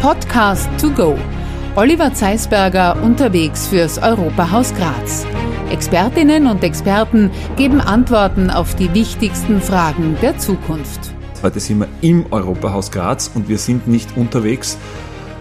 [0.00, 1.14] Podcast to go.
[1.76, 5.26] Oliver Zeisberger unterwegs fürs Europahaus Graz.
[5.70, 11.12] Expertinnen und Experten geben Antworten auf die wichtigsten Fragen der Zukunft.
[11.42, 14.78] Heute sind wir im Europahaus Graz und wir sind nicht unterwegs,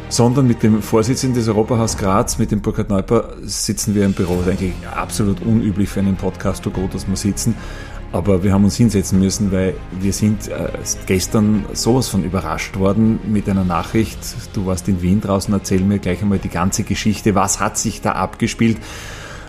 [0.10, 4.36] sondern mit dem Vorsitzenden des Europahaus Graz, mit dem Burkhard Neuper, sitzen wir im Büro.
[4.40, 7.56] Das ist eigentlich absolut unüblich für einen Podcast to go, dass wir sitzen.
[8.12, 10.70] Aber wir haben uns hinsetzen müssen, weil wir sind äh,
[11.06, 14.18] gestern sowas von überrascht worden mit einer Nachricht.
[14.54, 17.36] Du warst in Wien draußen, erzähl mir gleich einmal die ganze Geschichte.
[17.36, 18.78] Was hat sich da abgespielt?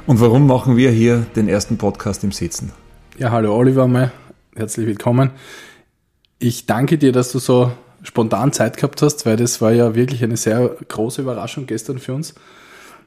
[0.07, 2.73] Und warum machen wir hier den ersten Podcast im Sitzen?
[3.17, 4.13] Ja, hallo Oliver, mal
[4.55, 5.31] herzlich willkommen.
[6.39, 7.73] Ich danke dir, dass du so
[8.03, 12.13] spontan Zeit gehabt hast, weil das war ja wirklich eine sehr große Überraschung gestern für
[12.13, 12.35] uns.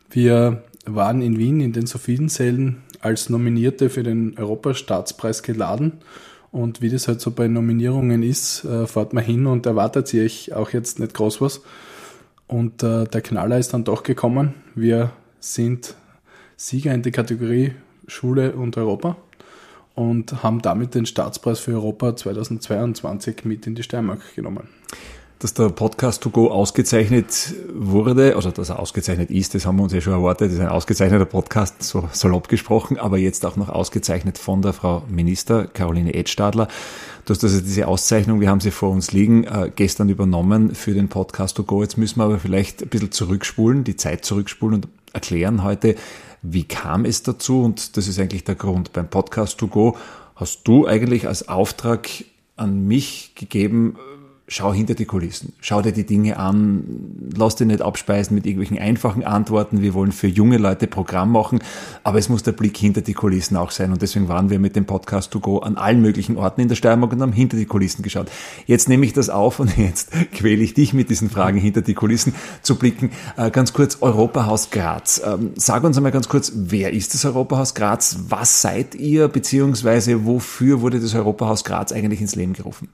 [0.09, 5.99] Wir waren in Wien in den Sophiensälen als Nominierte für den Europastaatspreis geladen.
[6.51, 10.53] Und wie das halt so bei Nominierungen ist, äh, fahrt man hin und erwartet sich
[10.53, 11.61] auch jetzt nicht groß was.
[12.47, 14.53] Und äh, der Knaller ist dann doch gekommen.
[14.75, 15.95] Wir sind
[16.55, 17.73] Sieger in der Kategorie
[18.07, 19.17] Schule und Europa
[19.95, 24.69] und haben damit den Staatspreis für Europa 2022 mit in die Steiermark genommen
[25.43, 29.83] dass der Podcast to go ausgezeichnet wurde, oder dass er ausgezeichnet ist, das haben wir
[29.83, 33.57] uns ja schon erwartet, das ist ein ausgezeichneter Podcast, so salopp gesprochen, aber jetzt auch
[33.57, 36.69] noch ausgezeichnet von der Frau Minister Caroline Edstadler.
[37.25, 40.93] Du hast also diese Auszeichnung, wir haben sie vor uns liegen, äh, gestern übernommen für
[40.93, 41.81] den Podcast to go.
[41.81, 45.95] Jetzt müssen wir aber vielleicht ein bisschen zurückspulen, die Zeit zurückspulen und erklären heute,
[46.41, 48.93] wie kam es dazu und das ist eigentlich der Grund.
[48.93, 49.97] Beim Podcast to go
[50.35, 52.07] hast du eigentlich als Auftrag
[52.55, 53.97] an mich gegeben,
[54.47, 56.83] schau hinter die Kulissen, schau dir die Dinge an,
[57.35, 59.81] lass dich nicht abspeisen mit irgendwelchen einfachen Antworten.
[59.81, 61.59] Wir wollen für junge Leute Programm machen,
[62.03, 63.91] aber es muss der Blick hinter die Kulissen auch sein.
[63.91, 66.75] Und deswegen waren wir mit dem Podcast to go an allen möglichen Orten in der
[66.75, 68.29] Steiermark und haben hinter die Kulissen geschaut.
[68.65, 71.93] Jetzt nehme ich das auf und jetzt quäle ich dich mit diesen Fragen hinter die
[71.93, 73.11] Kulissen zu blicken.
[73.37, 75.21] Äh, ganz kurz, Europahaus Graz.
[75.25, 78.17] Ähm, sag uns einmal ganz kurz, wer ist das Europahaus Graz?
[78.27, 82.89] Was seid ihr, beziehungsweise wofür wurde das Europahaus Graz eigentlich ins Leben gerufen?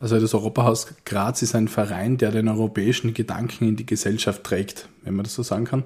[0.00, 4.88] Also das Europahaus Graz ist ein Verein, der den europäischen Gedanken in die Gesellschaft trägt,
[5.02, 5.84] wenn man das so sagen kann.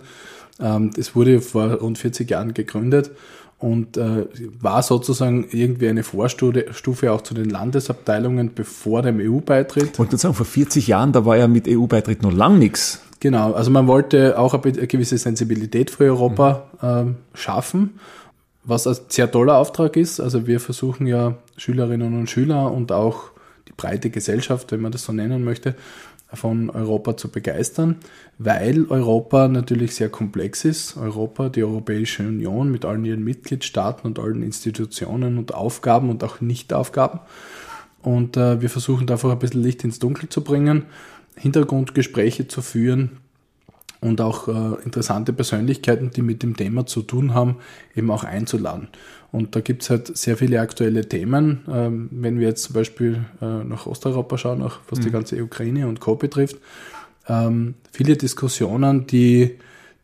[0.61, 3.11] Ähm, es wurde vor rund 40 Jahren gegründet
[3.59, 4.27] und äh,
[4.61, 9.91] war sozusagen irgendwie eine Vorstufe auch zu den Landesabteilungen bevor dem EU-Beitritt.
[9.93, 13.03] Ich wollte sagen, vor 40 Jahren, da war ja mit EU-Beitritt noch lang nichts.
[13.21, 17.17] Genau, also man wollte auch eine gewisse Sensibilität für Europa mhm.
[17.35, 17.99] schaffen,
[18.63, 20.21] was ein sehr toller Auftrag ist.
[20.21, 23.33] Also wir versuchen ja Schülerinnen und Schüler und auch
[23.69, 25.75] die breite Gesellschaft, wenn man das so nennen möchte,
[26.33, 27.97] von Europa zu begeistern,
[28.39, 30.97] weil Europa natürlich sehr komplex ist.
[30.97, 36.41] Europa, die Europäische Union mit allen ihren Mitgliedstaaten und allen Institutionen und Aufgaben und auch
[36.41, 37.21] Nichtaufgaben.
[38.03, 40.85] Und äh, wir versuchen da ein bisschen Licht ins Dunkel zu bringen,
[41.37, 43.19] Hintergrundgespräche zu führen,
[44.01, 47.57] und auch äh, interessante Persönlichkeiten, die mit dem Thema zu tun haben,
[47.97, 48.89] eben auch einzuladen.
[49.31, 51.65] Und da gibt's halt sehr viele aktuelle Themen.
[51.69, 55.05] Ähm, wenn wir jetzt zum Beispiel äh, nach Osteuropa schauen, auch was mhm.
[55.05, 56.15] die ganze Ukraine und Co.
[56.15, 56.57] betrifft,
[57.29, 59.59] ähm, viele Diskussionen, die,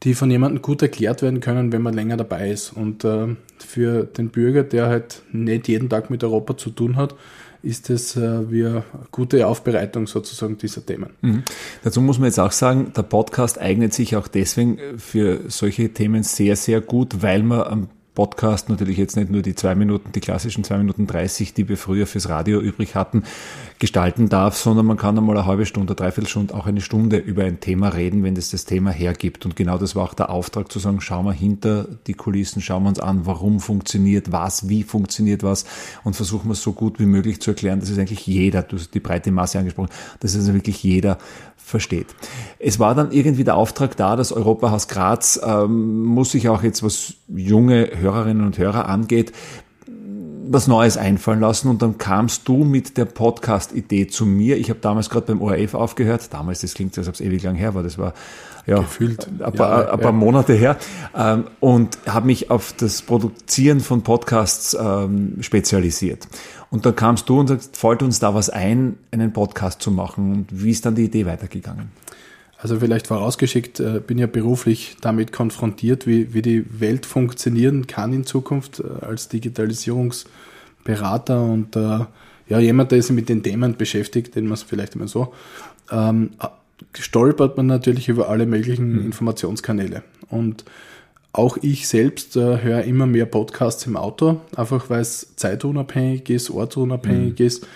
[0.04, 2.72] die von jemandem gut erklärt werden können, wenn man länger dabei ist.
[2.72, 7.14] Und äh, für den Bürger, der halt nicht jeden Tag mit Europa zu tun hat,
[7.62, 11.10] ist es äh, wie eine gute Aufbereitung sozusagen dieser Themen.
[11.22, 11.42] Mhm.
[11.82, 16.22] Dazu muss man jetzt auch sagen, der Podcast eignet sich auch deswegen für solche Themen
[16.22, 20.20] sehr, sehr gut, weil man am Podcast natürlich jetzt nicht nur die zwei Minuten, die
[20.20, 23.24] klassischen zwei Minuten dreißig, die wir früher fürs Radio übrig hatten,
[23.80, 27.44] gestalten darf, sondern man kann einmal eine halbe Stunde, dreiviertel Stunde, auch eine Stunde über
[27.44, 29.44] ein Thema reden, wenn das das Thema hergibt.
[29.44, 32.84] Und genau das war auch der Auftrag zu sagen, schauen wir hinter die Kulissen, schauen
[32.84, 35.64] wir uns an, warum funktioniert was, wie funktioniert was
[36.04, 38.76] und versuchen wir es so gut wie möglich zu erklären, dass es eigentlich jeder, du
[38.76, 41.18] hast die breite Masse angesprochen, dass es also wirklich jeder
[41.56, 42.08] versteht.
[42.58, 46.82] Es war dann irgendwie der Auftrag da, das Europahaus Graz ähm, muss sich auch jetzt,
[46.82, 49.32] was junge Hörerinnen und Hörer angeht,
[50.46, 54.56] was Neues einfallen lassen und dann kamst du mit der Podcast-Idee zu mir.
[54.56, 56.32] Ich habe damals gerade beim ORF aufgehört.
[56.32, 57.82] Damals, das klingt, als ob es ewig lang her war.
[57.82, 58.12] Das war
[58.66, 60.76] ja Gefühlt, ein, paar, ein paar Monate her
[61.14, 66.28] ähm, und habe mich auf das Produzieren von Podcasts ähm, spezialisiert.
[66.70, 70.32] Und dann kamst du und sagst, fällt uns da was ein, einen Podcast zu machen?
[70.32, 71.90] Und wie ist dann die Idee weitergegangen?
[72.64, 78.14] Also vielleicht vorausgeschickt, äh, bin ja beruflich damit konfrontiert, wie, wie die Welt funktionieren kann
[78.14, 82.06] in Zukunft äh, als Digitalisierungsberater und äh,
[82.48, 85.34] ja, jemand, der sich mit den Themen beschäftigt, den man es vielleicht immer so,
[85.90, 86.30] ähm,
[86.94, 89.04] stolpert man natürlich über alle möglichen mhm.
[89.04, 90.02] Informationskanäle.
[90.30, 90.64] Und
[91.34, 96.48] auch ich selbst äh, höre immer mehr Podcasts im Auto, einfach weil es zeitunabhängig ist,
[96.48, 97.46] ortsunabhängig mhm.
[97.46, 97.66] ist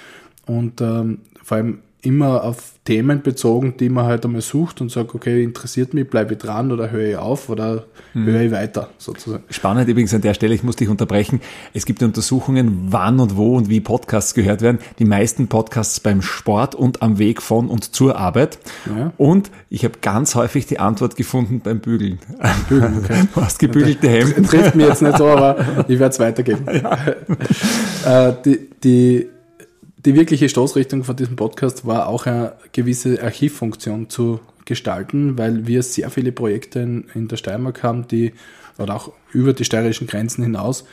[0.46, 5.14] und ähm, vor allem immer auf Themen bezogen, die man halt einmal sucht und sagt,
[5.14, 7.84] okay, interessiert mich, bleibe ich dran oder höre ich auf oder
[8.14, 8.26] mhm.
[8.26, 9.44] höre ich weiter sozusagen.
[9.50, 11.40] Spannend übrigens an der Stelle, ich muss dich unterbrechen.
[11.74, 14.78] Es gibt Untersuchungen, wann und wo und wie Podcasts gehört werden.
[14.98, 18.58] Die meisten Podcasts beim Sport und am Weg von und zur Arbeit.
[18.86, 19.12] Ja.
[19.18, 22.20] Und ich habe ganz häufig die Antwort gefunden beim Bügeln.
[22.68, 23.24] Bügeln okay.
[23.34, 24.44] Du hast gebügelte Hemden.
[24.44, 25.58] Trifft mich jetzt nicht so, aber
[25.88, 26.64] ich werde es weitergeben.
[26.78, 28.28] Ja.
[28.28, 29.26] äh, die, die
[30.04, 35.82] die wirkliche Stoßrichtung von diesem Podcast war auch eine gewisse Archivfunktion zu gestalten, weil wir
[35.82, 36.80] sehr viele Projekte
[37.14, 38.32] in, der Steiermark haben, die,
[38.78, 40.84] oder auch über die steirischen Grenzen hinaus,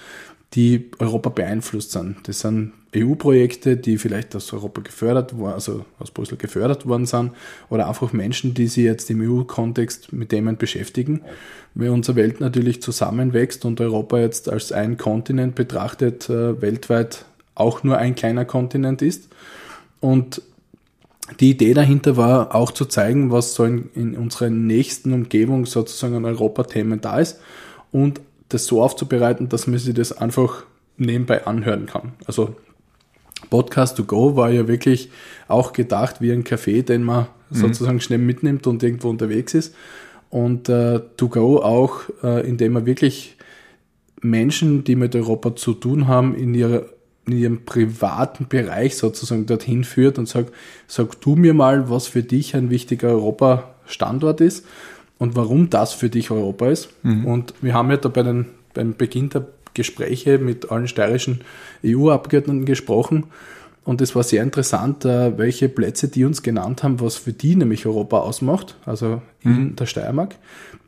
[0.53, 2.27] die Europa beeinflusst sind.
[2.27, 7.31] Das sind EU-Projekte, die vielleicht aus Europa gefördert also aus Brüssel gefördert worden sind,
[7.69, 11.21] oder einfach Menschen, die sich jetzt im EU-Kontext mit Themen beschäftigen.
[11.73, 17.25] Weil unsere Welt natürlich zusammenwächst und Europa jetzt als ein Kontinent betrachtet, äh, weltweit
[17.55, 19.29] auch nur ein kleiner Kontinent ist.
[19.99, 20.41] Und
[21.39, 26.15] die Idee dahinter war auch zu zeigen, was so in, in unserer nächsten Umgebung sozusagen
[26.15, 27.39] an Europa-Themen da ist
[27.91, 30.63] und das so aufzubereiten, dass man sich das einfach
[30.97, 32.13] nebenbei anhören kann.
[32.27, 32.55] Also
[33.49, 35.09] Podcast to go war ja wirklich
[35.47, 37.55] auch gedacht wie ein Café, den man mhm.
[37.55, 39.75] sozusagen schnell mitnimmt und irgendwo unterwegs ist.
[40.29, 43.37] Und äh, to go auch, äh, indem man wirklich
[44.21, 46.85] Menschen, die mit Europa zu tun haben, in ihrer
[47.27, 50.54] in ihrem privaten Bereich sozusagen dorthin führt und sagt,
[50.88, 54.66] sag du mir mal, was für dich ein wichtiger Europa-Standort ist
[55.18, 56.89] und warum das für dich Europa ist.
[57.04, 57.25] Mhm.
[57.25, 61.42] Und wir haben ja da bei den, beim Beginn der Gespräche mit allen steirischen
[61.83, 63.25] EU-Abgeordneten gesprochen
[63.86, 67.56] und es war sehr interessant, äh, welche Plätze die uns genannt haben, was für die
[67.56, 69.75] nämlich Europa ausmacht, also in mhm.
[69.75, 70.36] der Steiermark.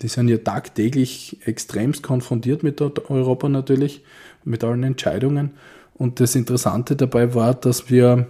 [0.01, 4.03] Die sind ja tagtäglich extremst konfrontiert mit Europa natürlich,
[4.43, 5.51] mit allen Entscheidungen.
[5.97, 8.27] Und das Interessante dabei war, dass wir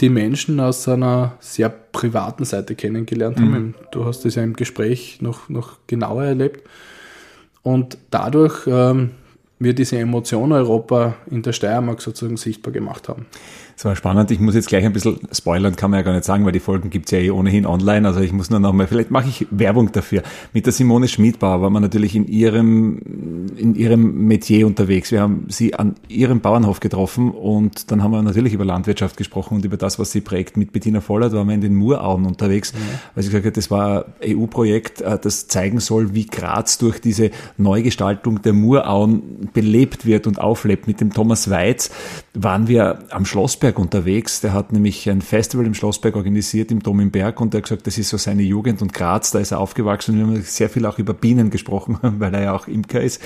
[0.00, 3.50] die Menschen aus einer sehr privaten Seite kennengelernt haben.
[3.50, 3.74] Mhm.
[3.90, 6.68] Du hast das ja im Gespräch noch, noch genauer erlebt.
[7.62, 9.10] Und dadurch ähm,
[9.58, 13.26] wir diese Emotion Europa in der Steiermark sozusagen sichtbar gemacht haben.
[13.78, 14.32] Das war spannend.
[14.32, 16.58] Ich muss jetzt gleich ein bisschen spoilern, kann man ja gar nicht sagen, weil die
[16.58, 18.08] Folgen gibt's ja eh ohnehin online.
[18.08, 20.24] Also ich muss nur noch mal, vielleicht mache ich Werbung dafür.
[20.52, 25.12] Mit der Simone Schmidbauer war man natürlich in ihrem, in ihrem Metier unterwegs.
[25.12, 29.54] Wir haben sie an ihrem Bauernhof getroffen und dann haben wir natürlich über Landwirtschaft gesprochen
[29.54, 30.56] und über das, was sie prägt.
[30.56, 32.80] Mit Bettina Vollert waren wir in den Murauen unterwegs, ja.
[33.14, 37.00] weil sie gesagt hat, das war ein EU-Projekt, äh, das zeigen soll, wie Graz durch
[37.00, 40.88] diese Neugestaltung der Murauen belebt wird und auflebt.
[40.88, 41.92] Mit dem Thomas Weiz
[42.34, 44.40] waren wir am Schlossberg Schlossberg unterwegs.
[44.40, 47.64] Der hat nämlich ein Festival im Schlossberg organisiert, im Dom im Berg, und er hat
[47.64, 50.16] gesagt, das ist so seine Jugend und Graz, da ist er aufgewachsen.
[50.16, 53.20] Wir haben sehr viel auch über Bienen gesprochen, weil er ja auch Imker ist.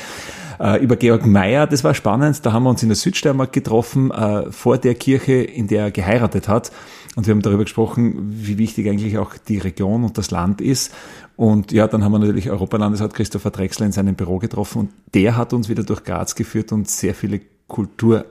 [0.59, 2.45] Äh, über Georg Meyer, das war spannend.
[2.45, 5.91] Da haben wir uns in der Südsteiermark getroffen, äh, vor der Kirche, in der er
[5.91, 6.73] geheiratet hat.
[7.15, 10.93] Und wir haben darüber gesprochen, wie wichtig eigentlich auch die Region und das Land ist.
[11.37, 15.37] Und ja, dann haben wir natürlich Europalandesrat Christopher Drexler in seinem Büro getroffen und der
[15.37, 18.25] hat uns wieder durch Graz geführt und sehr viele Kultur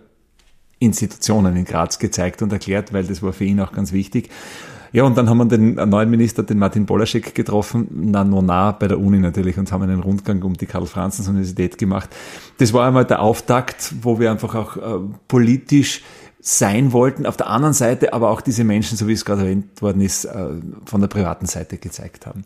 [0.81, 4.29] Institutionen in Graz gezeigt und erklärt, weil das war für ihn auch ganz wichtig.
[4.93, 8.73] Ja, und dann haben wir den neuen Minister, den Martin Bolaschek, getroffen, na, no, na,
[8.73, 12.09] bei der Uni natürlich, und haben einen Rundgang um die Karl-Franzens-Universität gemacht.
[12.57, 14.99] Das war einmal der Auftakt, wo wir einfach auch äh,
[15.29, 16.01] politisch
[16.43, 17.27] sein wollten.
[17.27, 20.25] Auf der anderen Seite aber auch diese Menschen, so wie es gerade erwähnt worden ist,
[20.25, 20.47] äh,
[20.85, 22.43] von der privaten Seite gezeigt haben.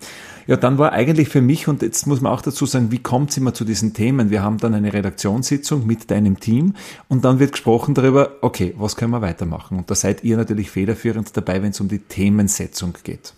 [0.47, 3.31] Ja, dann war eigentlich für mich, und jetzt muss man auch dazu sagen, wie kommt
[3.31, 4.29] es immer zu diesen Themen?
[4.29, 6.73] Wir haben dann eine Redaktionssitzung mit deinem Team
[7.07, 9.77] und dann wird gesprochen darüber, okay, was können wir weitermachen?
[9.77, 13.33] Und da seid ihr natürlich federführend dabei, wenn es um die Themensetzung geht.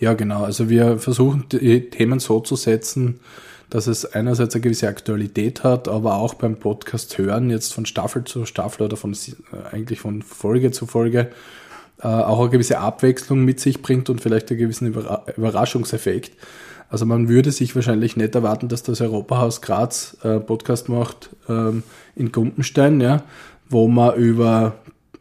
[0.00, 0.44] Ja, genau.
[0.44, 3.20] Also wir versuchen die Themen so zu setzen,
[3.74, 8.22] dass es einerseits eine gewisse Aktualität hat, aber auch beim Podcast hören, jetzt von Staffel
[8.22, 11.30] zu Staffel oder von äh, eigentlich von Folge zu Folge,
[12.00, 14.94] äh, auch eine gewisse Abwechslung mit sich bringt und vielleicht einen gewissen
[15.36, 16.36] Überraschungseffekt.
[16.88, 21.82] Also man würde sich wahrscheinlich nicht erwarten, dass das Europahaus Graz äh, Podcast macht ähm,
[22.14, 23.24] in Gumpenstein, ja,
[23.68, 24.76] wo man über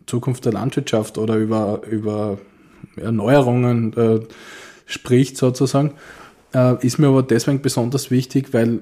[0.06, 2.38] Zukunft der Landwirtschaft oder über, über
[2.98, 4.20] Erneuerungen äh,
[4.86, 5.94] spricht sozusagen,
[6.54, 8.80] äh, ist mir aber deswegen besonders wichtig, weil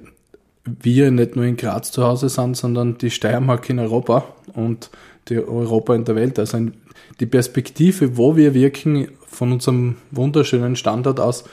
[0.65, 4.89] wir nicht nur in Graz zu Hause sind, sondern die Steiermark in Europa und
[5.27, 6.37] die Europa in der Welt.
[6.37, 6.59] Also
[7.19, 11.45] die Perspektive, wo wir wirken, von unserem wunderschönen Standort aus,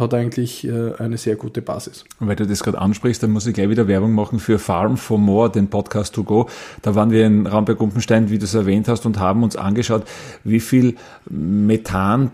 [0.00, 2.04] hat eigentlich äh, eine sehr gute Basis.
[2.18, 4.96] Und weil du das gerade ansprichst, dann muss ich gleich wieder Werbung machen für Farm
[4.96, 6.48] for More, den Podcast to go.
[6.82, 10.04] Da waren wir in Raumberg-Gumpenstein, wie du es erwähnt hast, und haben uns angeschaut,
[10.42, 10.96] wie viel
[11.28, 12.32] Methan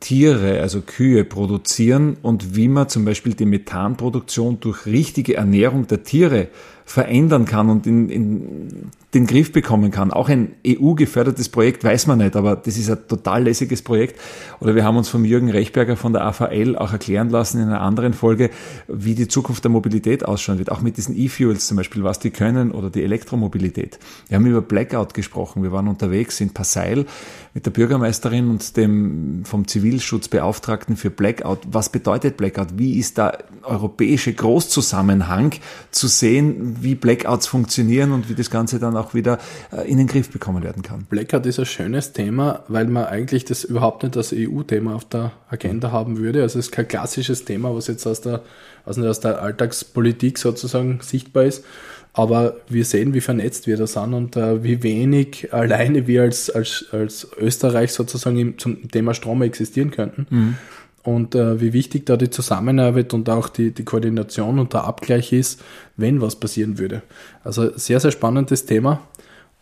[0.00, 6.02] Tiere, also Kühe, produzieren und wie man zum Beispiel die Methanproduktion durch richtige Ernährung der
[6.02, 6.48] Tiere
[6.84, 10.12] verändern kann und in, in den Griff bekommen kann.
[10.12, 14.20] Auch ein EU-gefördertes Projekt weiß man nicht, aber das ist ein total lässiges Projekt.
[14.60, 17.80] Oder wir haben uns vom Jürgen Rechberger von der AVL auch erklären lassen in einer
[17.80, 18.50] anderen Folge,
[18.86, 20.70] wie die Zukunft der Mobilität ausschauen wird.
[20.70, 23.98] Auch mit diesen E-Fuels zum Beispiel, was die können oder die Elektromobilität.
[24.28, 25.64] Wir haben über Blackout gesprochen.
[25.64, 27.04] Wir waren unterwegs in Passail
[27.52, 31.60] mit der Bürgermeisterin und dem vom Zivilschutzbeauftragten für Blackout.
[31.72, 32.78] Was bedeutet Blackout?
[32.78, 35.54] Wie ist da europäische Großzusammenhang
[35.90, 39.38] zu sehen, wie Blackouts funktionieren und wie das Ganze dann auch wieder
[39.72, 41.06] äh, in den Griff bekommen werden kann?
[41.08, 45.32] Blackout ist ein schönes Thema, weil man eigentlich das überhaupt nicht als EU-Thema auf der
[45.48, 46.42] Agenda haben würde.
[46.42, 48.42] Also es ist kein klassisches Thema, was jetzt aus der,
[48.84, 51.64] also aus der Alltagspolitik sozusagen sichtbar ist.
[52.12, 56.50] Aber wir sehen, wie vernetzt wir da sind und äh, wie wenig alleine wir als,
[56.50, 60.26] als, als Österreich sozusagen im, zum Thema Strom existieren könnten.
[60.28, 60.56] Mhm.
[61.02, 65.32] Und äh, wie wichtig da die Zusammenarbeit und auch die, die Koordination und der Abgleich
[65.32, 65.62] ist,
[65.96, 67.02] wenn was passieren würde.
[67.42, 69.00] Also sehr, sehr spannendes Thema.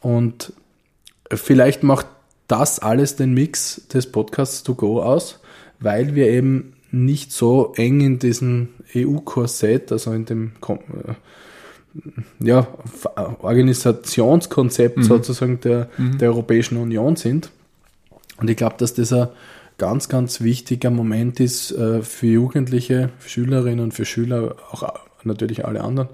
[0.01, 0.53] Und
[1.33, 2.07] vielleicht macht
[2.49, 5.39] das alles den Mix des Podcasts to go aus,
[5.79, 11.15] weil wir eben nicht so eng in diesem EU-Korsett, also in dem äh,
[12.41, 12.67] ja,
[13.41, 15.03] Organisationskonzept mhm.
[15.03, 16.19] sozusagen der, mhm.
[16.19, 17.51] der Europäischen Union sind.
[18.39, 19.29] Und ich glaube, dass das ein
[19.79, 24.93] ganz, ganz wichtiger Moment ist äh, für Jugendliche, für Schülerinnen und für Schüler, auch
[25.23, 26.09] natürlich alle anderen,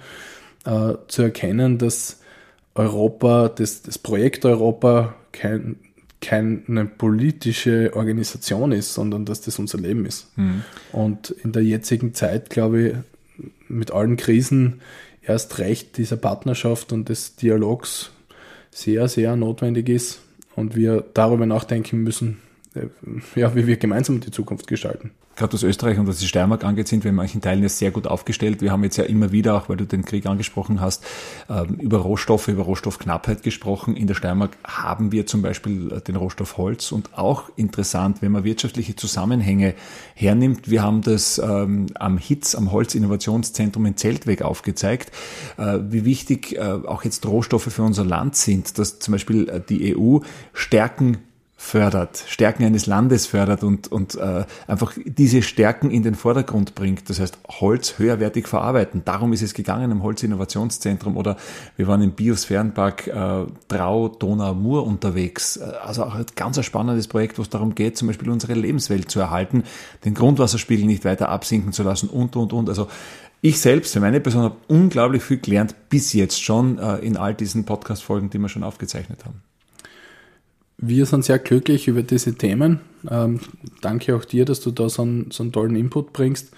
[0.65, 2.21] äh, zu erkennen, dass
[2.75, 5.77] Europa, das, das Projekt Europa kein,
[6.21, 10.27] keine politische Organisation ist, sondern dass das unser Leben ist.
[10.37, 10.63] Mhm.
[10.93, 12.95] Und in der jetzigen Zeit, glaube ich,
[13.69, 14.81] mit allen Krisen
[15.23, 18.11] erst recht dieser Partnerschaft und des Dialogs
[18.71, 20.21] sehr, sehr notwendig ist
[20.55, 22.54] und wir darüber nachdenken müssen, äh,
[23.35, 26.89] ja, wie wir gemeinsam die Zukunft gestalten gerade was Österreich und was die Steiermark angeht,
[26.89, 28.61] sind wir in manchen Teilen ja sehr gut aufgestellt.
[28.61, 31.05] Wir haben jetzt ja immer wieder, auch weil du den Krieg angesprochen hast,
[31.49, 33.97] ähm, über Rohstoffe, über Rohstoffknappheit gesprochen.
[33.97, 38.33] In der Steiermark haben wir zum Beispiel äh, den Rohstoff Holz und auch interessant, wenn
[38.33, 39.75] man wirtschaftliche Zusammenhänge
[40.15, 40.71] hernimmt.
[40.71, 45.11] Wir haben das ähm, am HITZ, am Holzinnovationszentrum in Zeltweg aufgezeigt,
[45.57, 49.97] äh, wie wichtig äh, auch jetzt Rohstoffe für unser Land sind, dass zum Beispiel die
[49.97, 50.19] EU
[50.53, 51.19] Stärken
[51.57, 57.09] fördert, Stärken eines Landes fördert und, und äh, einfach diese Stärken in den Vordergrund bringt.
[57.09, 59.03] Das heißt, Holz höherwertig verarbeiten.
[59.05, 61.37] Darum ist es gegangen im Holzinnovationszentrum oder
[61.77, 65.57] wir waren im Biosphärenpark äh, Trau, Donau, Mur unterwegs.
[65.57, 69.11] Äh, also auch ein ganz spannendes Projekt, wo es darum geht, zum Beispiel unsere Lebenswelt
[69.11, 69.63] zu erhalten,
[70.05, 72.69] den Grundwasserspiegel nicht weiter absinken zu lassen und, und, und.
[72.69, 72.89] Also
[73.41, 77.35] ich selbst, für meine Person, habe unglaublich viel gelernt, bis jetzt schon äh, in all
[77.35, 79.43] diesen Podcast-Folgen, die wir schon aufgezeichnet haben.
[80.77, 82.81] Wir sind sehr glücklich über diese Themen.
[83.09, 83.41] Ähm,
[83.81, 86.53] danke auch dir, dass du da so einen, so einen tollen Input bringst.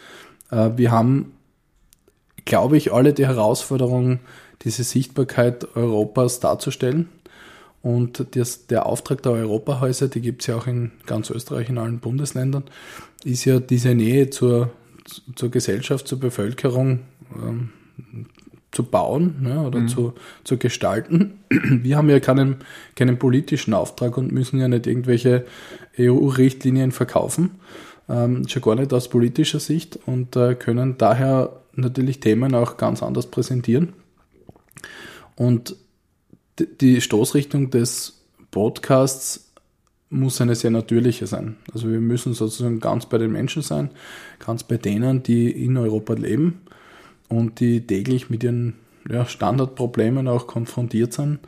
[0.50, 1.32] Äh, wir haben,
[2.44, 4.20] glaube ich, alle die Herausforderung,
[4.62, 7.08] diese Sichtbarkeit Europas darzustellen.
[7.82, 11.78] Und das, der Auftrag der Europahäuser, die gibt es ja auch in ganz Österreich, in
[11.78, 12.64] allen Bundesländern,
[13.22, 14.72] ist ja diese Nähe zur,
[15.36, 17.00] zur Gesellschaft, zur Bevölkerung
[17.36, 17.70] ähm,
[18.76, 19.88] zu bauen ne, oder mhm.
[19.88, 20.12] zu,
[20.44, 21.38] zu gestalten.
[21.48, 22.56] Wir haben ja keinen,
[22.94, 25.46] keinen politischen Auftrag und müssen ja nicht irgendwelche
[25.98, 27.52] EU-Richtlinien verkaufen,
[28.08, 33.02] ähm, schon gar nicht aus politischer Sicht und äh, können daher natürlich Themen auch ganz
[33.02, 33.94] anders präsentieren.
[35.36, 35.74] Und
[36.80, 39.52] die Stoßrichtung des Podcasts
[40.10, 41.56] muss eine sehr natürliche sein.
[41.72, 43.90] Also wir müssen sozusagen ganz bei den Menschen sein,
[44.38, 46.60] ganz bei denen, die in Europa leben
[47.28, 48.74] und die täglich mit ihren
[49.08, 51.40] ja, Standardproblemen auch konfrontiert sind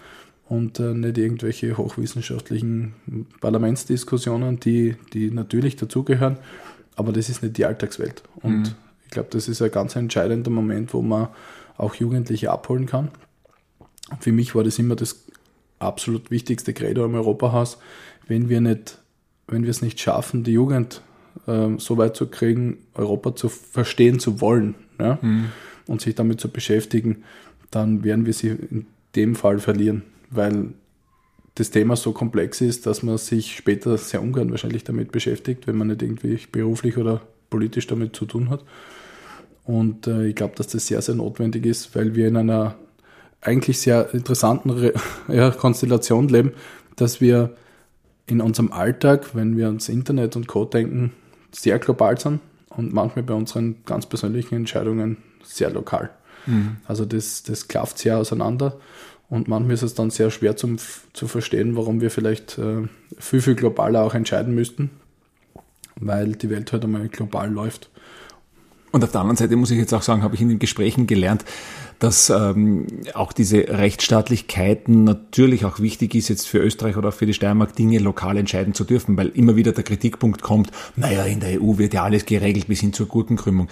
[0.49, 2.95] und äh, nicht irgendwelche hochwissenschaftlichen
[3.41, 6.39] Parlamentsdiskussionen, die, die natürlich dazugehören,
[6.97, 8.23] aber das ist nicht die Alltagswelt.
[8.37, 8.75] Und mhm.
[9.05, 11.29] ich glaube, das ist ein ganz entscheidender Moment, wo man
[11.77, 13.09] auch Jugendliche abholen kann.
[14.21, 15.25] Für mich war das immer das
[15.79, 17.79] absolut wichtigste Credo im Europahaus,
[18.27, 18.99] wenn wir nicht,
[19.47, 21.03] wenn wir es nicht schaffen, die Jugend
[21.47, 24.75] äh, so weit zu kriegen, Europa zu verstehen zu wollen.
[24.99, 25.19] Ja?
[25.23, 25.47] Mhm
[25.89, 27.25] und sich damit zu beschäftigen,
[27.71, 30.69] dann werden wir sie in dem Fall verlieren, weil
[31.57, 35.77] das Thema so komplex ist, dass man sich später sehr ungern wahrscheinlich damit beschäftigt, wenn
[35.77, 38.63] man nicht irgendwie beruflich oder politisch damit zu tun hat.
[39.65, 42.77] Und äh, ich glaube, dass das sehr, sehr notwendig ist, weil wir in einer
[43.41, 44.93] eigentlich sehr interessanten Re
[45.29, 46.53] ja, Konstellation leben,
[46.97, 47.55] dass wir
[48.27, 50.65] in unserem Alltag, wenn wir ans Internet und Co.
[50.65, 51.13] denken,
[51.53, 52.41] sehr global sind
[52.71, 56.11] und manchmal bei unseren ganz persönlichen Entscheidungen sehr lokal.
[56.47, 56.77] Mhm.
[56.87, 58.79] Also das, das klafft sehr auseinander
[59.29, 60.79] und manchmal ist es dann sehr schwer zum,
[61.13, 62.89] zu verstehen, warum wir vielleicht äh,
[63.19, 64.91] viel, viel globaler auch entscheiden müssten,
[65.97, 67.91] weil die Welt halt einmal global läuft.
[68.91, 71.07] Und auf der anderen Seite muss ich jetzt auch sagen, habe ich in den Gesprächen
[71.07, 71.45] gelernt,
[71.99, 77.27] dass ähm, auch diese Rechtsstaatlichkeiten natürlich auch wichtig ist, jetzt für Österreich oder auch für
[77.27, 81.41] die Steiermark Dinge lokal entscheiden zu dürfen, weil immer wieder der Kritikpunkt kommt, naja, in
[81.41, 83.69] der EU wird ja alles geregelt bis hin zur Gurkenkrümmung.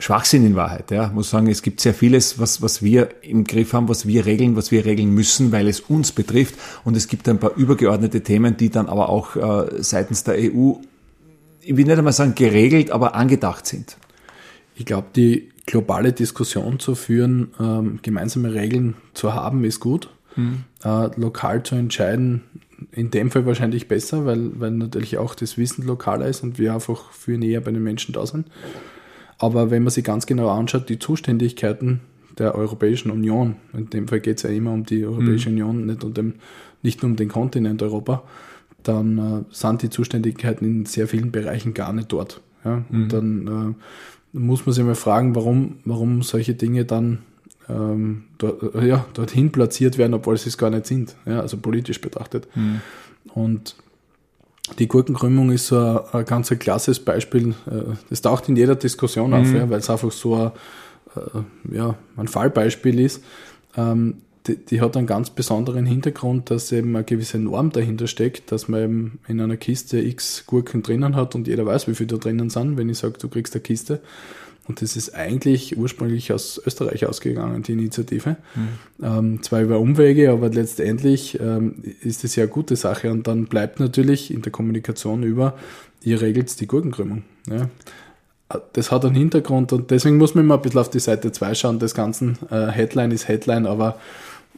[0.00, 0.90] Schwachsinn in Wahrheit.
[0.90, 1.06] Ja.
[1.06, 4.24] Ich muss sagen, es gibt sehr vieles, was, was wir im Griff haben, was wir
[4.24, 6.54] regeln, was wir regeln müssen, weil es uns betrifft.
[6.84, 10.72] Und es gibt ein paar übergeordnete Themen, die dann aber auch äh, seitens der EU,
[11.60, 13.98] ich will nicht einmal sagen geregelt, aber angedacht sind.
[14.80, 20.08] Ich glaube, die globale Diskussion zu führen, ähm, gemeinsame Regeln zu haben, ist gut.
[20.36, 20.64] Mhm.
[20.82, 22.44] Äh, lokal zu entscheiden,
[22.90, 26.72] in dem Fall wahrscheinlich besser, weil, weil natürlich auch das Wissen lokaler ist und wir
[26.72, 28.46] einfach viel näher bei den Menschen da sind.
[29.36, 32.00] Aber wenn man sich ganz genau anschaut, die Zuständigkeiten
[32.38, 35.56] der Europäischen Union, in dem Fall geht es ja immer um die Europäische mhm.
[35.56, 36.36] Union, nicht, um dem,
[36.80, 38.22] nicht nur um den Kontinent Europa,
[38.82, 42.40] dann äh, sind die Zuständigkeiten in sehr vielen Bereichen gar nicht dort.
[42.64, 42.82] Ja?
[42.90, 43.08] Und mhm.
[43.10, 43.74] dann äh,
[44.32, 47.18] muss man sich mal fragen, warum, warum solche Dinge dann
[47.68, 51.56] ähm, dort, äh, ja, dorthin platziert werden, obwohl sie es gar nicht sind, ja, also
[51.56, 52.48] politisch betrachtet.
[52.54, 52.80] Mhm.
[53.34, 53.76] Und
[54.78, 57.50] die Gurkenkrümmung ist so ein, ein ganz klasses Beispiel.
[57.66, 59.56] Äh, das taucht in jeder Diskussion auf, mhm.
[59.56, 60.52] ja, weil es einfach so ein,
[61.16, 63.22] äh, ja, ein Fallbeispiel ist.
[63.76, 64.16] Ähm,
[64.50, 68.68] die, die, hat einen ganz besonderen Hintergrund, dass eben eine gewisse Norm dahinter steckt, dass
[68.68, 72.16] man eben in einer Kiste x Gurken drinnen hat und jeder weiß, wie viel da
[72.16, 74.00] drinnen sind, wenn ich sage, du kriegst eine Kiste.
[74.68, 78.36] Und das ist eigentlich ursprünglich aus Österreich ausgegangen, die Initiative.
[78.54, 79.04] Mhm.
[79.04, 83.10] Ähm, zwar über Umwege, aber letztendlich ähm, ist es ja eine gute Sache.
[83.10, 85.56] Und dann bleibt natürlich in der Kommunikation über,
[86.02, 87.24] ihr regelt die Gurkenkrümmung.
[87.48, 87.68] Ja.
[88.72, 91.54] Das hat einen Hintergrund und deswegen muss man immer ein bisschen auf die Seite 2
[91.54, 92.36] schauen des Ganzen.
[92.50, 93.98] Äh, Headline ist Headline, aber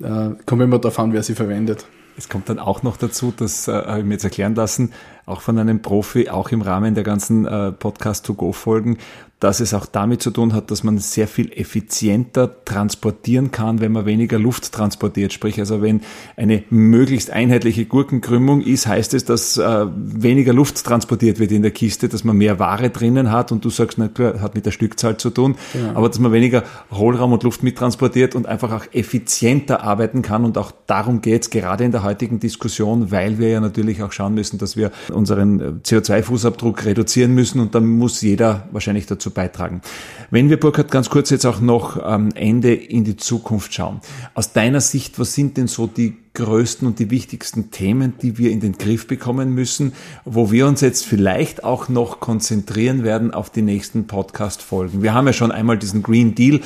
[0.03, 1.87] äh, kommt immer darauf an, wer sie verwendet.
[2.17, 4.93] Es kommt dann auch noch dazu, das äh, habe ich mir jetzt erklären lassen,
[5.27, 8.99] auch von einem Profi, auch im Rahmen der ganzen äh, Podcast-to-Go-Folgen,
[9.43, 13.91] dass es auch damit zu tun hat, dass man sehr viel effizienter transportieren kann, wenn
[13.91, 15.33] man weniger Luft transportiert.
[15.33, 16.03] Sprich, also wenn
[16.37, 21.73] eine möglichst einheitliche Gurkenkrümmung ist, heißt es, dass äh, weniger Luft transportiert wird in der
[21.73, 24.71] Kiste, dass man mehr Ware drinnen hat und du sagst, na klar, hat mit der
[24.71, 25.91] Stückzahl zu tun, ja.
[25.97, 30.57] aber dass man weniger Hohlraum und Luft mittransportiert und einfach auch effizienter arbeiten kann und
[30.57, 34.35] auch darum geht es gerade in der heutigen Diskussion, weil wir ja natürlich auch schauen
[34.35, 39.83] müssen, dass wir unseren CO2-Fußabdruck reduzieren müssen und dann muss jeder wahrscheinlich dazu beitragen.
[40.31, 44.01] Wenn wir, Burkhard, ganz kurz jetzt auch noch am Ende in die Zukunft schauen.
[44.35, 48.51] Aus deiner Sicht, was sind denn so die größten und die wichtigsten Themen, die wir
[48.51, 49.93] in den Griff bekommen müssen,
[50.25, 55.03] wo wir uns jetzt vielleicht auch noch konzentrieren werden auf die nächsten Podcast-Folgen?
[55.03, 56.61] Wir haben ja schon einmal diesen Green Deal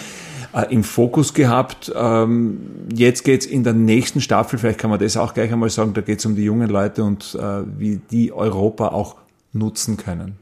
[0.57, 1.93] äh, im Fokus gehabt.
[1.95, 2.59] Ähm,
[2.95, 6.01] jetzt geht's in der nächsten Staffel, vielleicht kann man das auch gleich einmal sagen, da
[6.01, 9.17] geht's um die jungen Leute und äh, wie die Europa auch
[9.53, 10.37] nutzen können.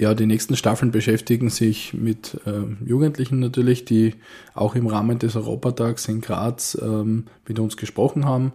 [0.00, 4.14] Ja, die nächsten Staffeln beschäftigen sich mit äh, Jugendlichen natürlich, die
[4.54, 8.52] auch im Rahmen des Europatags in Graz ähm, mit uns gesprochen haben.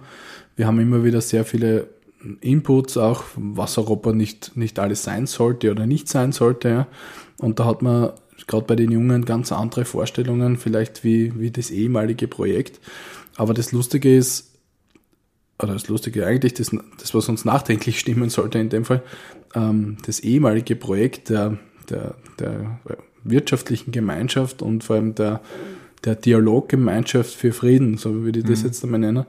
[0.56, 1.88] Wir haben immer wieder sehr viele
[2.42, 6.70] Inputs, auch was Europa nicht, nicht alles sein sollte oder nicht sein sollte.
[6.70, 6.88] Ja.
[7.38, 8.12] Und da hat man
[8.48, 12.80] gerade bei den Jungen ganz andere Vorstellungen, vielleicht wie, wie das ehemalige Projekt.
[13.36, 14.52] Aber das Lustige ist,
[15.62, 19.04] oder das Lustige eigentlich, das, das was uns nachdenklich stimmen sollte in dem Fall,
[19.56, 21.58] ähm, das ehemalige Projekt der,
[21.90, 22.80] der, der
[23.24, 25.42] wirtschaftlichen Gemeinschaft und vor allem der,
[26.04, 28.66] der Dialoggemeinschaft für Frieden, so würde ich das mhm.
[28.66, 29.26] jetzt einmal nennen,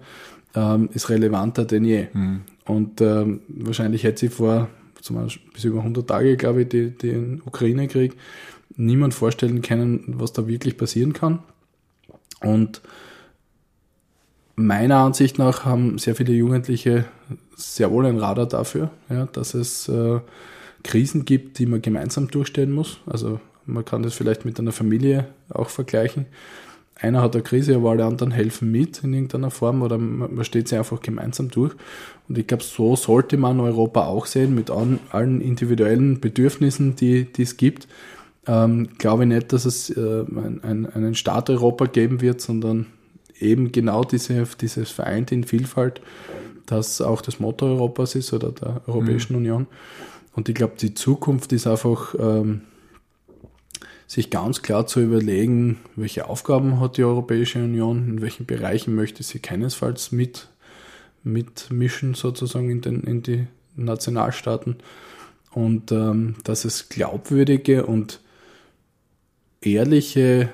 [0.55, 2.07] ähm, ist relevanter denn je.
[2.13, 2.41] Mhm.
[2.67, 4.69] Und ähm, wahrscheinlich hätte sie vor
[5.01, 8.15] zum Beispiel bis über 100 Tage, glaube ich, die, den Ukraine-Krieg
[8.77, 11.41] niemand vorstellen können, was da wirklich passieren kann.
[12.41, 12.83] Und
[14.57, 17.07] meiner Ansicht nach haben sehr viele Jugendliche
[17.57, 20.21] sehr wohl ein Radar dafür, ja, dass es äh,
[20.83, 22.99] Krisen gibt, die man gemeinsam durchstehen muss.
[23.07, 26.27] Also man kann das vielleicht mit einer Familie auch vergleichen.
[26.97, 30.69] Einer hat eine Krise, aber alle anderen helfen mit in irgendeiner Form oder man steht
[30.69, 31.75] sie einfach gemeinsam durch.
[32.29, 37.43] Und ich glaube, so sollte man Europa auch sehen, mit allen individuellen Bedürfnissen, die, die
[37.43, 37.89] es gibt.
[38.47, 42.87] Ähm, glaube ich nicht, dass es äh, ein, ein, einen Staat Europa geben wird, sondern
[43.39, 46.01] eben genau diese, dieses Vereint in Vielfalt,
[46.67, 49.39] das auch das Motto Europas ist oder der Europäischen mhm.
[49.39, 49.67] Union.
[50.35, 52.63] Und ich glaube, die Zukunft ist einfach, ähm,
[54.07, 59.23] sich ganz klar zu überlegen, welche Aufgaben hat die Europäische Union, in welchen Bereichen möchte
[59.23, 60.49] sie keinesfalls mit,
[61.23, 64.77] mitmischen, sozusagen in, den, in die Nationalstaaten.
[65.53, 68.21] Und ähm, dass es glaubwürdige und
[69.67, 70.49] ehrliche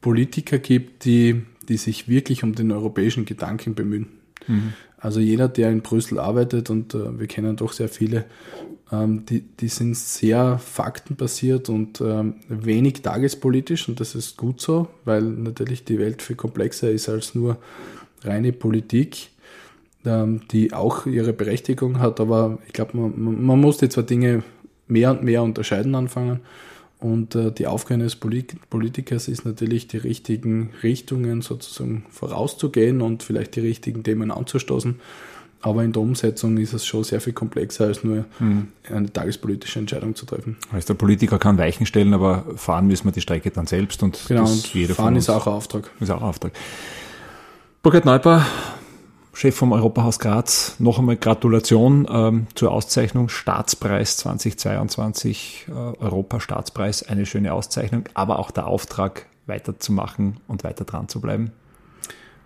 [0.00, 4.08] Politiker gibt, die die sich wirklich um den europäischen Gedanken bemühen.
[4.48, 4.72] Mhm.
[4.98, 8.24] Also jeder, der in Brüssel arbeitet, und äh, wir kennen doch sehr viele,
[8.92, 14.88] Ähm, die, die sind sehr faktenbasiert und ähm, wenig tagespolitisch und das ist gut so,
[15.04, 17.58] weil natürlich die Welt viel komplexer ist als nur
[18.24, 19.30] reine Politik,
[20.04, 24.42] ähm, die auch ihre Berechtigung hat, aber ich glaube, man, man muss die zwei Dinge
[24.88, 26.40] mehr und mehr unterscheiden anfangen.
[27.00, 33.56] Und äh, die Aufgabe eines Politikers ist natürlich, die richtigen Richtungen sozusagen vorauszugehen und vielleicht
[33.56, 35.00] die richtigen Themen anzustoßen.
[35.62, 38.68] Aber in der Umsetzung ist es schon sehr viel komplexer, als nur mhm.
[38.90, 40.56] eine tagespolitische Entscheidung zu treffen.
[40.72, 44.18] Heißt, der Politiker kann Weichen stellen, aber fahren müssen wir die Strecke dann selbst und
[44.26, 45.90] genau, und fahren ist auch ein Auftrag.
[46.00, 46.52] Ist auch ein Auftrag.
[47.82, 48.46] Burkhard Neubauer,
[49.40, 57.24] Chef vom Europahaus Graz, noch einmal Gratulation ähm, zur Auszeichnung Staatspreis 2022, äh, Europastaatspreis, eine
[57.24, 61.52] schöne Auszeichnung, aber auch der Auftrag weiterzumachen und weiter dran zu bleiben.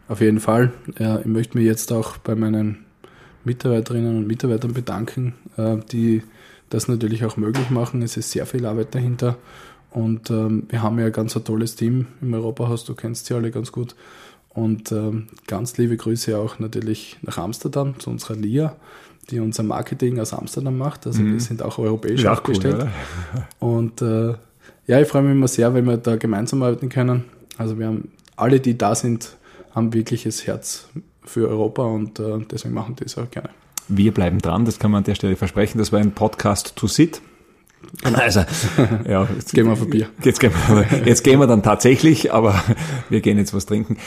[0.07, 0.73] Auf jeden Fall.
[1.01, 2.85] Ja, ich möchte mich jetzt auch bei meinen
[3.43, 6.23] Mitarbeiterinnen und Mitarbeitern bedanken, äh, die
[6.71, 8.03] das natürlich auch möglich machen.
[8.03, 9.37] Es ist sehr viel Arbeit dahinter
[9.91, 13.35] und ähm, wir haben ja ein ganz ein tolles Team im Europahaus, du kennst sie
[13.35, 13.97] alle ganz gut.
[14.55, 18.77] Und ähm, ganz liebe Grüße auch natürlich nach Amsterdam zu unserer LIA,
[19.31, 21.07] die unser Marketing aus Amsterdam macht.
[21.07, 21.33] Also mhm.
[21.33, 22.87] wir sind auch europäisch ja, aufgestellt.
[22.87, 24.35] Cool, und äh,
[24.87, 27.25] ja, ich freue mich immer sehr, wenn wir da gemeinsam arbeiten können.
[27.59, 29.37] Also wir haben alle, die da sind,
[29.75, 30.89] haben wirkliches Herz
[31.25, 33.51] für Europa und äh, deswegen machen die es auch gerne.
[33.89, 35.79] Wir bleiben dran, das kann man an der Stelle versprechen.
[35.79, 37.21] Das war ein Podcast to sit.
[38.03, 38.19] Genau.
[38.19, 38.45] Also,
[39.09, 40.09] ja, jetzt gehen wir auf Bier.
[40.23, 42.63] Jetzt gehen wir, jetzt gehen wir dann tatsächlich, aber
[43.09, 43.99] wir gehen jetzt was trinken.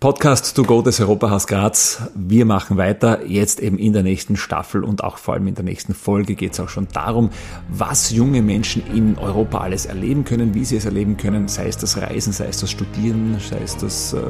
[0.00, 2.02] Podcast to go des Europahaus Graz.
[2.14, 3.26] Wir machen weiter.
[3.26, 6.52] Jetzt eben in der nächsten Staffel und auch vor allem in der nächsten Folge geht
[6.52, 7.30] es auch schon darum,
[7.68, 11.78] was junge Menschen in Europa alles erleben können, wie sie es erleben können, sei es
[11.78, 14.20] das Reisen, sei es das Studieren, sei es das äh,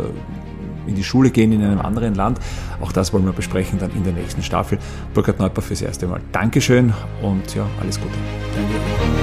[0.86, 2.40] in die Schule gehen in einem anderen Land.
[2.80, 4.78] Auch das wollen wir besprechen dann in der nächsten Staffel.
[5.12, 6.22] Burkhard Neupper fürs erste Mal.
[6.32, 8.14] Dankeschön und ja, alles Gute.
[8.54, 9.17] Danke.